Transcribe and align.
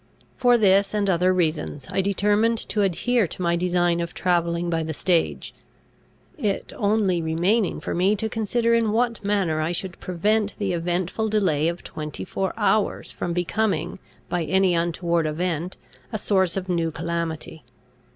For 0.35 0.57
this 0.57 0.95
and 0.95 1.07
other 1.07 1.31
reasons, 1.31 1.85
I 1.91 2.01
determined 2.01 2.57
to 2.69 2.81
adhere 2.81 3.27
to 3.27 3.41
my 3.43 3.55
design 3.55 3.99
of 3.99 4.15
travelling 4.15 4.67
by 4.67 4.81
the 4.81 4.95
stage; 4.95 5.53
it 6.39 6.73
only 6.75 7.21
remaining 7.21 7.79
for 7.79 7.93
me 7.93 8.15
to 8.15 8.27
consider 8.27 8.73
in 8.73 8.93
what 8.93 9.23
manner 9.23 9.61
I 9.61 9.71
should 9.73 9.99
prevent 9.99 10.55
the 10.57 10.73
eventful 10.73 11.29
delay 11.29 11.67
of 11.67 11.83
twenty 11.83 12.25
four 12.25 12.51
hours 12.57 13.11
from 13.11 13.31
becoming, 13.33 13.99
by 14.27 14.43
any 14.43 14.73
untoward 14.73 15.27
event, 15.27 15.77
a 16.11 16.17
source 16.17 16.57
of 16.57 16.67
new 16.67 16.89
calamity. 16.89 17.63